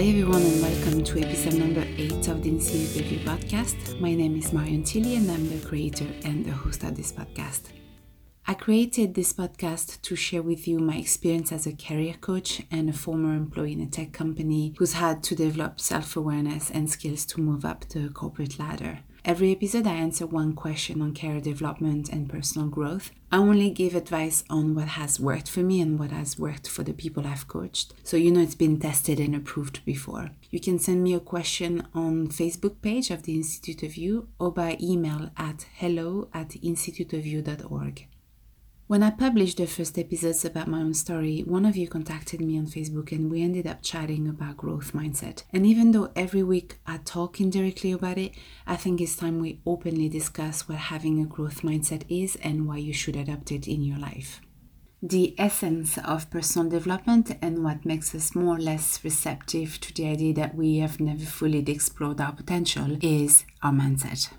[0.00, 4.00] Hi, everyone, and welcome to episode number eight of the Institute of You podcast.
[4.00, 7.64] My name is Marion Tilly, and I'm the creator and the host of this podcast.
[8.46, 12.88] I created this podcast to share with you my experience as a career coach and
[12.88, 17.26] a former employee in a tech company who's had to develop self awareness and skills
[17.26, 19.00] to move up the corporate ladder.
[19.22, 23.10] Every episode, I answer one question on career development and personal growth.
[23.30, 26.82] I only give advice on what has worked for me and what has worked for
[26.82, 27.92] the people I've coached.
[28.02, 30.30] So you know it's been tested and approved before.
[30.50, 34.50] You can send me a question on Facebook page of the Institute of You or
[34.52, 38.06] by email at hello at instituteofyou.org.
[38.90, 42.58] When I published the first episodes about my own story, one of you contacted me
[42.58, 45.44] on Facebook and we ended up chatting about growth mindset.
[45.52, 48.32] And even though every week I talk indirectly about it,
[48.66, 52.78] I think it's time we openly discuss what having a growth mindset is and why
[52.78, 54.40] you should adopt it in your life.
[55.00, 60.08] The essence of personal development and what makes us more or less receptive to the
[60.08, 64.30] idea that we have never fully explored our potential is our mindset.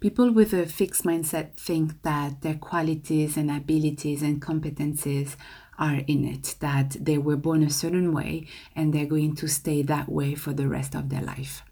[0.00, 5.36] People with a fixed mindset think that their qualities and abilities and competencies
[5.78, 9.82] are in it, that they were born a certain way and they're going to stay
[9.82, 11.62] that way for the rest of their life.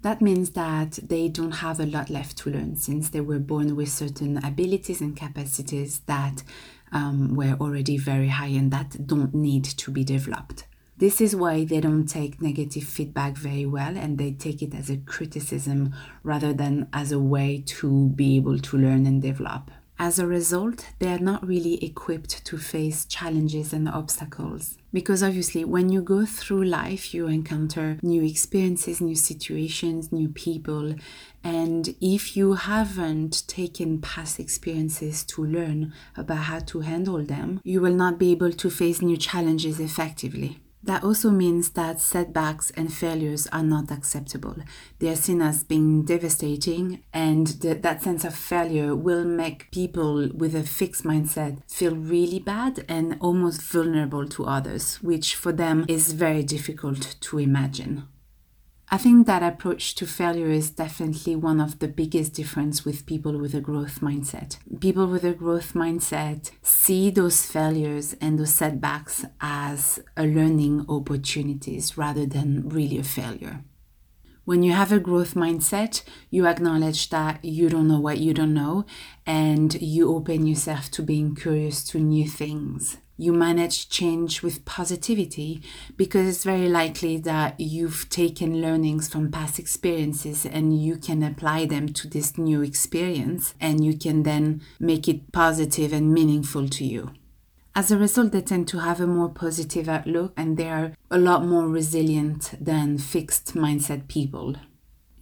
[0.00, 3.76] That means that they don't have a lot left to learn since they were born
[3.76, 6.42] with certain abilities and capacities that
[6.90, 10.66] um, were already very high and that don't need to be developed.
[11.02, 14.88] This is why they don't take negative feedback very well and they take it as
[14.88, 19.72] a criticism rather than as a way to be able to learn and develop.
[19.98, 24.78] As a result, they are not really equipped to face challenges and obstacles.
[24.92, 30.94] Because obviously, when you go through life, you encounter new experiences, new situations, new people.
[31.42, 37.80] And if you haven't taken past experiences to learn about how to handle them, you
[37.80, 40.60] will not be able to face new challenges effectively.
[40.84, 44.56] That also means that setbacks and failures are not acceptable.
[44.98, 50.56] They are seen as being devastating, and that sense of failure will make people with
[50.56, 56.14] a fixed mindset feel really bad and almost vulnerable to others, which for them is
[56.14, 58.08] very difficult to imagine.
[58.92, 63.38] I think that approach to failure is definitely one of the biggest difference with people
[63.38, 64.58] with a growth mindset.
[64.80, 71.96] People with a growth mindset see those failures and those setbacks as a learning opportunities
[71.96, 73.64] rather than really a failure.
[74.44, 78.52] When you have a growth mindset, you acknowledge that you don't know what you don't
[78.52, 78.84] know
[79.24, 85.62] and you open yourself to being curious to new things you manage change with positivity
[85.96, 91.64] because it's very likely that you've taken learnings from past experiences and you can apply
[91.64, 96.84] them to this new experience and you can then make it positive and meaningful to
[96.84, 97.12] you.
[97.74, 101.16] As a result, they tend to have a more positive outlook and they are a
[101.16, 104.56] lot more resilient than fixed mindset people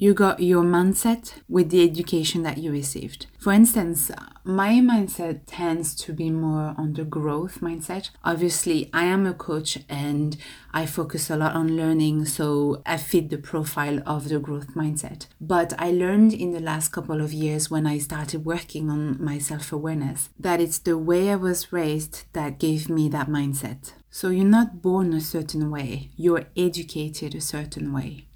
[0.00, 3.26] you got your mindset with the education that you received.
[3.38, 4.10] For instance,
[4.44, 8.08] my mindset tends to be more on the growth mindset.
[8.24, 10.38] Obviously, I am a coach and
[10.72, 15.26] I focus a lot on learning, so I fit the profile of the growth mindset.
[15.38, 19.36] But I learned in the last couple of years when I started working on my
[19.36, 23.92] self awareness that it's the way I was raised that gave me that mindset.
[24.08, 28.29] So you're not born a certain way, you're educated a certain way.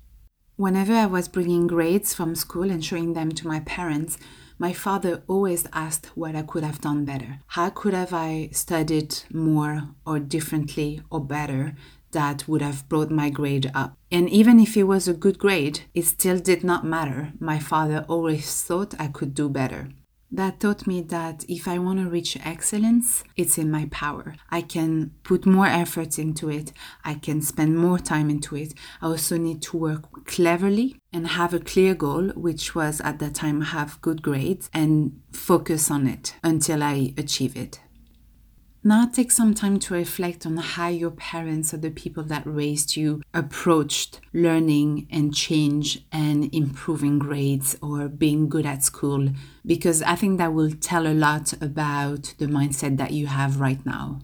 [0.56, 4.18] Whenever I was bringing grades from school and showing them to my parents,
[4.56, 7.40] my father always asked what I could have done better.
[7.48, 11.74] How could have I studied more or differently or better
[12.12, 13.98] that would have brought my grade up?
[14.12, 17.32] And even if it was a good grade, it still did not matter.
[17.40, 19.88] My father always thought I could do better
[20.34, 24.34] that taught me that if I want to reach excellence, it's in my power.
[24.50, 26.72] I can put more effort into it,
[27.04, 28.74] I can spend more time into it.
[29.00, 33.34] I also need to work cleverly and have a clear goal, which was at that
[33.34, 37.80] time have good grades and focus on it until I achieve it.
[38.86, 42.96] Now take some time to reflect on how your parents or the people that raised
[42.96, 49.30] you approached learning and change and improving grades or being good at school,
[49.64, 53.84] because I think that will tell a lot about the mindset that you have right
[53.86, 54.20] now.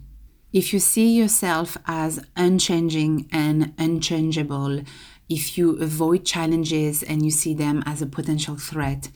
[0.53, 4.83] If you see yourself as unchanging and unchangeable,
[5.27, 9.09] if you avoid challenges and you see them as a potential threat,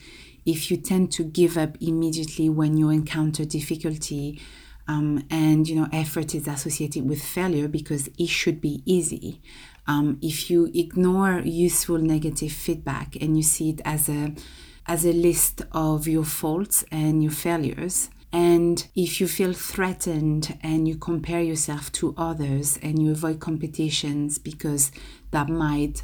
[0.44, 4.40] if you tend to give up immediately when you encounter difficulty,
[4.88, 9.40] um, and you know effort is associated with failure because it should be easy
[9.86, 14.34] um, if you ignore useful negative feedback and you see it as a
[14.86, 20.86] as a list of your faults and your failures And if you feel threatened and
[20.86, 24.90] you compare yourself to others and you avoid competitions because
[25.30, 26.02] that might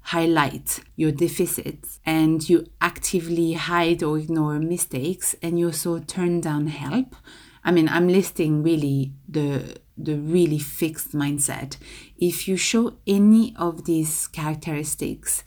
[0.00, 6.68] highlight your deficits and you actively hide or ignore mistakes and you also turn down
[6.68, 7.16] help.
[7.64, 11.76] I mean, I'm listing really the the really fixed mindset.
[12.18, 15.44] If you show any of these characteristics,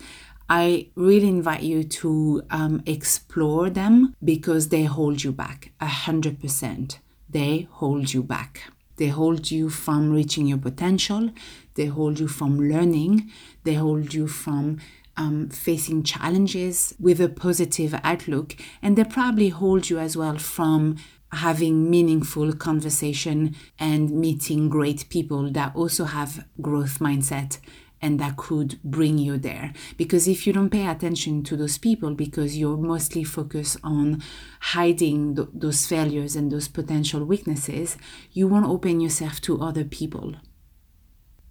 [0.50, 6.40] I really invite you to um, explore them because they hold you back a hundred
[6.40, 7.00] percent.
[7.30, 8.72] They hold you back.
[8.96, 11.30] They hold you from reaching your potential.
[11.76, 13.30] They hold you from learning.
[13.64, 14.80] They hold you from
[15.18, 18.56] um, facing challenges with a positive outlook.
[18.82, 20.98] And they probably hold you as well from
[21.32, 27.60] having meaningful conversation and meeting great people that also have growth mindset
[28.02, 29.74] and that could bring you there.
[29.98, 34.22] Because if you don't pay attention to those people because you're mostly focused on
[34.60, 37.98] hiding th- those failures and those potential weaknesses,
[38.32, 40.36] you won't open yourself to other people.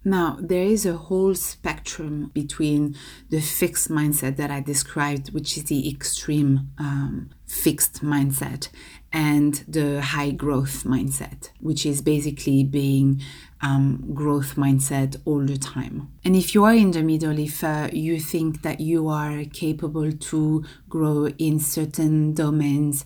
[0.07, 2.95] Now, there is a whole spectrum between
[3.29, 8.69] the fixed mindset that I described, which is the extreme um, fixed mindset,
[9.11, 13.21] and the high growth mindset, which is basically being
[13.61, 16.09] um, growth mindset all the time.
[16.23, 20.13] And if you are in the middle, if uh, you think that you are capable
[20.13, 23.03] to grow in certain domains,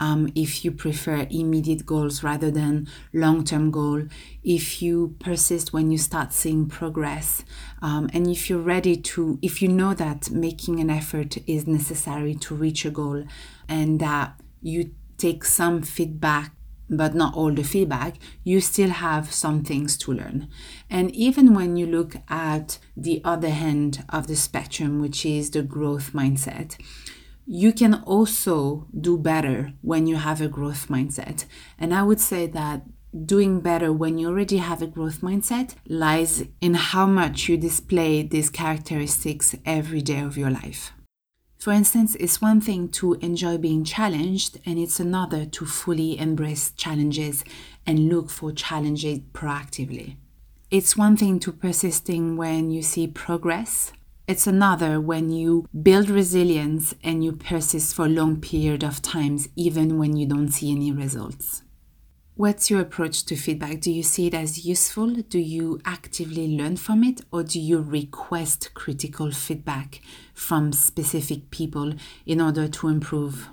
[0.00, 4.04] um, if you prefer immediate goals rather than long-term goal,
[4.42, 7.44] if you persist when you start seeing progress,
[7.80, 12.34] um, and if you're ready to, if you know that making an effort is necessary
[12.34, 13.24] to reach a goal,
[13.68, 16.52] and that you take some feedback
[16.90, 20.48] but not all the feedback, you still have some things to learn.
[20.90, 25.62] And even when you look at the other end of the spectrum, which is the
[25.62, 26.76] growth mindset,
[27.46, 31.44] you can also do better when you have a growth mindset.
[31.78, 32.82] And I would say that
[33.26, 38.22] doing better when you already have a growth mindset lies in how much you display
[38.22, 40.92] these characteristics every day of your life.
[41.58, 46.72] For instance, it's one thing to enjoy being challenged, and it's another to fully embrace
[46.72, 47.42] challenges
[47.86, 50.16] and look for challenges proactively.
[50.70, 53.92] It's one thing to persisting when you see progress.
[54.26, 59.48] It's another when you build resilience and you persist for a long period of times
[59.54, 61.62] even when you don't see any results.
[62.34, 63.80] What's your approach to feedback?
[63.80, 65.08] Do you see it as useful?
[65.14, 67.20] Do you actively learn from it?
[67.30, 70.00] Or do you request critical feedback
[70.32, 71.92] from specific people
[72.24, 73.50] in order to improve?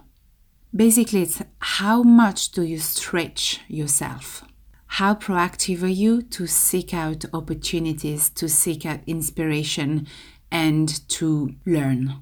[0.74, 4.46] Basically, it's how much do you stretch yourself?
[4.88, 10.08] How proactive are you to seek out opportunities, to seek out inspiration,
[10.52, 12.16] and to learn?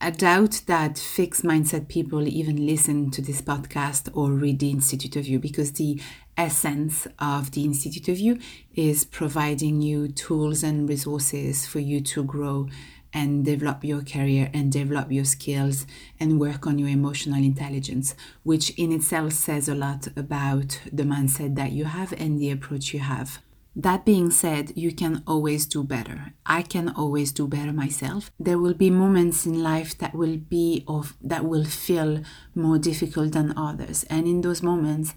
[0.00, 5.16] I doubt that fixed mindset people even listen to this podcast or read the Institute
[5.16, 6.00] of You because the
[6.36, 8.38] essence of the Institute of You
[8.74, 12.68] is providing you tools and resources for you to grow
[13.14, 15.86] and develop your career and develop your skills
[16.18, 21.54] and work on your emotional intelligence, which in itself says a lot about the mindset
[21.54, 23.38] that you have and the approach you have.
[23.76, 26.32] That being said, you can always do better.
[26.46, 28.30] I can always do better myself.
[28.38, 32.22] There will be moments in life that will be of that will feel
[32.54, 34.04] more difficult than others.
[34.04, 35.14] And in those moments,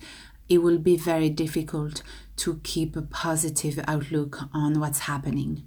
[0.49, 2.01] it will be very difficult
[2.37, 5.63] to keep a positive outlook on what's happening.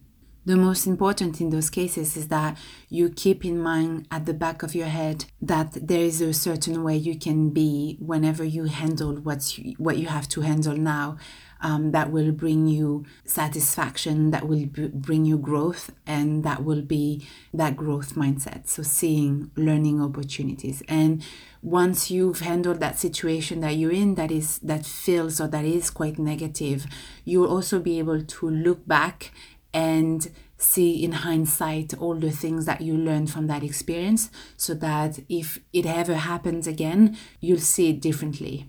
[0.46, 2.56] The most important in those cases is that
[2.88, 6.82] you keep in mind at the back of your head that there is a certain
[6.82, 11.18] way you can be whenever you handle what's what you have to handle now
[11.62, 16.82] um, that will bring you satisfaction, that will b- bring you growth, and that will
[16.82, 18.68] be that growth mindset.
[18.68, 20.82] So, seeing learning opportunities.
[20.88, 21.22] And
[21.62, 25.90] once you've handled that situation that you're in that is that feels or that is
[25.90, 26.86] quite negative,
[27.24, 29.32] you will also be able to look back
[29.72, 35.18] and see in hindsight all the things that you learned from that experience so that
[35.28, 38.66] if it ever happens again, you'll see it differently.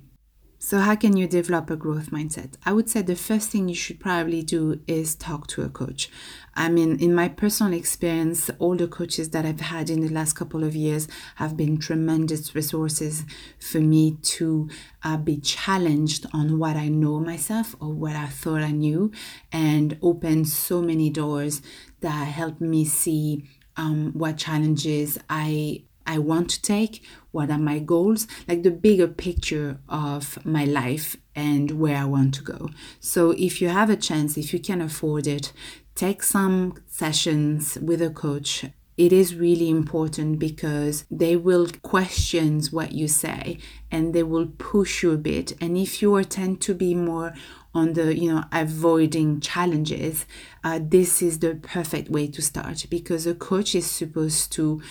[0.63, 2.53] So, how can you develop a growth mindset?
[2.63, 6.07] I would say the first thing you should probably do is talk to a coach.
[6.53, 10.33] I mean, in my personal experience, all the coaches that I've had in the last
[10.33, 13.25] couple of years have been tremendous resources
[13.59, 14.69] for me to
[15.03, 19.11] uh, be challenged on what I know myself or what I thought I knew
[19.51, 21.63] and open so many doors
[22.01, 27.79] that helped me see um, what challenges I I want to take, what are my
[27.79, 32.69] goals, like the bigger picture of my life and where I want to go.
[32.99, 35.53] So if you have a chance, if you can afford it,
[35.95, 38.65] take some sessions with a coach
[38.97, 43.57] it is really important because they will question what you say
[43.89, 45.53] and they will push you a bit.
[45.59, 47.33] And if you are tend to be more
[47.73, 50.25] on the you know avoiding challenges
[50.63, 54.81] uh, this is the perfect way to start because a coach is supposed to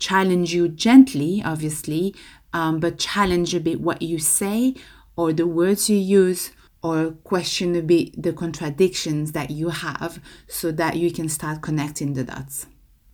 [0.00, 2.14] challenge you gently obviously
[2.52, 4.74] um, but challenge a bit what you say
[5.16, 6.50] or the words you use
[6.82, 12.14] or question a bit the contradictions that you have so that you can start connecting
[12.14, 12.66] the dots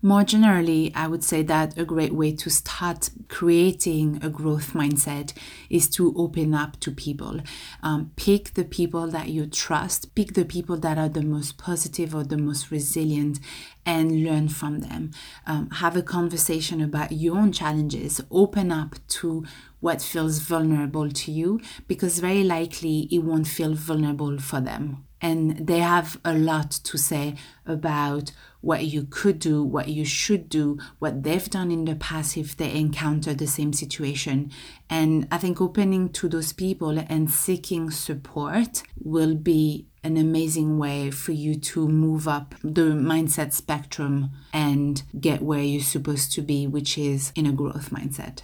[0.06, 5.32] more generally, I would say that a great way to start creating a growth mindset
[5.68, 7.40] is to open up to people.
[7.82, 12.14] Um, pick the people that you trust, pick the people that are the most positive
[12.14, 13.40] or the most resilient,
[13.84, 15.10] and learn from them.
[15.44, 18.20] Um, have a conversation about your own challenges.
[18.30, 19.44] Open up to
[19.80, 25.66] what feels vulnerable to you because very likely it won't feel vulnerable for them and
[25.66, 27.34] they have a lot to say
[27.64, 28.32] about
[28.66, 32.56] what you could do, what you should do, what they've done in the past if
[32.56, 34.50] they encounter the same situation.
[34.90, 41.12] And I think opening to those people and seeking support will be an amazing way
[41.12, 46.66] for you to move up the mindset spectrum and get where you're supposed to be,
[46.66, 48.40] which is in a growth mindset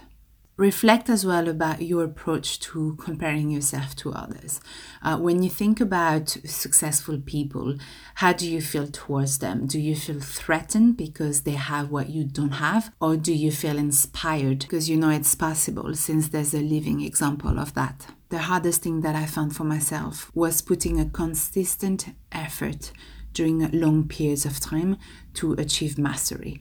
[0.56, 4.60] reflect as well about your approach to comparing yourself to others.
[5.02, 7.76] Uh, when you think about successful people,
[8.16, 9.66] how do you feel towards them?
[9.66, 12.92] Do you feel threatened because they have what you don't have?
[13.00, 17.58] Or do you feel inspired because you know it's possible since there's a living example
[17.58, 18.06] of that?
[18.28, 22.92] The hardest thing that I found for myself was putting a consistent effort
[23.32, 24.98] during long periods of time
[25.34, 26.60] to achieve mastery.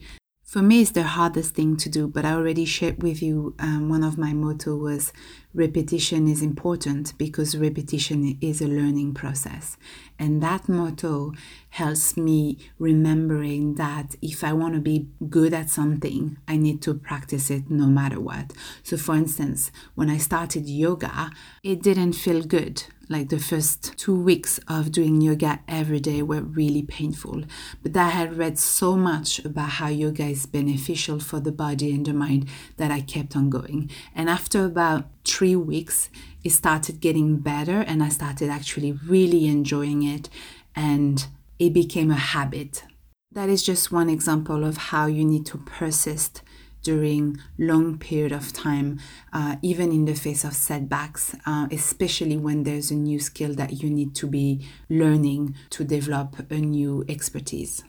[0.52, 3.88] For me, it's the hardest thing to do, but I already shared with you um,
[3.88, 5.10] one of my motto was
[5.54, 9.78] repetition is important because repetition is a learning process.
[10.18, 11.32] And that motto
[11.70, 16.92] helps me remembering that if I want to be good at something, I need to
[16.92, 18.52] practice it no matter what.
[18.82, 21.30] So, for instance, when I started yoga,
[21.62, 22.82] it didn't feel good
[23.12, 27.42] like the first two weeks of doing yoga every day were really painful.
[27.82, 32.06] But I had read so much about how yoga is beneficial for the body and
[32.06, 33.90] the mind that I kept on going.
[34.14, 36.08] And after about three weeks,
[36.42, 40.28] it started getting better and I started actually really enjoying it.
[40.74, 41.24] And
[41.58, 42.82] it became a habit.
[43.30, 46.42] That is just one example of how you need to persist
[46.82, 48.98] during long period of time,
[49.32, 53.82] uh, even in the face of setbacks, uh, especially when there's a new skill that
[53.82, 57.82] you need to be learning to develop a new expertise.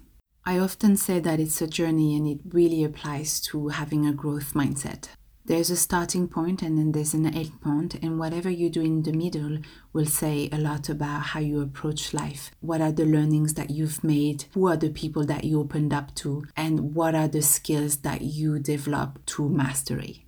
[0.46, 4.54] I often say that it's a journey and it really applies to having a growth
[4.54, 5.08] mindset.
[5.46, 9.04] There's a starting point and then there's an end point, and whatever you do in
[9.04, 9.58] the middle
[9.92, 12.52] will say a lot about how you approach life.
[12.62, 14.46] What are the learnings that you've made?
[14.54, 16.46] Who are the people that you opened up to?
[16.56, 20.26] And what are the skills that you develop to mastery?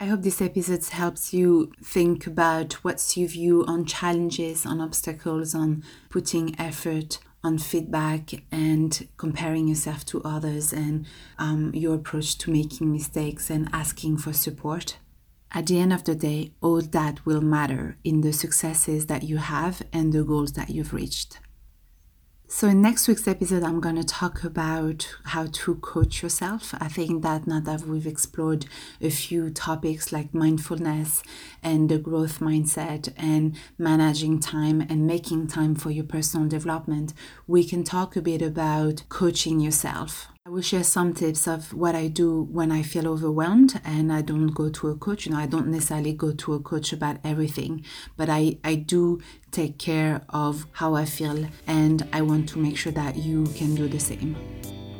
[0.00, 5.54] I hope this episode helps you think about what's your view on challenges, on obstacles,
[5.54, 11.06] on putting effort, on feedback and comparing yourself to others and
[11.38, 14.98] um, your approach to making mistakes and asking for support.
[15.52, 19.38] At the end of the day, all that will matter in the successes that you
[19.38, 21.38] have and the goals that you've reached.
[22.50, 26.74] So, in next week's episode, I'm going to talk about how to coach yourself.
[26.80, 28.64] I think that now that we've explored
[29.02, 31.22] a few topics like mindfulness
[31.62, 37.12] and the growth mindset and managing time and making time for your personal development,
[37.46, 40.28] we can talk a bit about coaching yourself.
[40.48, 44.22] I will share some tips of what I do when I feel overwhelmed and I
[44.22, 45.26] don't go to a coach.
[45.26, 47.84] You know, I don't necessarily go to a coach about everything,
[48.16, 52.78] but I, I do take care of how I feel and I want to make
[52.78, 54.38] sure that you can do the same.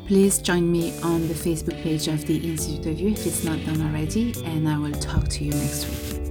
[0.06, 3.64] Please join me on the Facebook page of the Institute of You if it's not
[3.64, 6.27] done already, and I will talk to you next week.